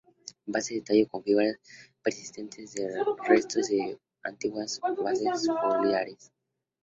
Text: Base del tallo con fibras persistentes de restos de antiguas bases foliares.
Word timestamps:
Base 0.53 0.73
del 0.73 0.83
tallo 0.83 1.07
con 1.07 1.23
fibras 1.23 1.59
persistentes 2.01 2.73
de 2.73 3.03
restos 3.27 3.67
de 3.67 3.99
antiguas 4.23 4.79
bases 4.97 5.45
foliares. 5.45 6.31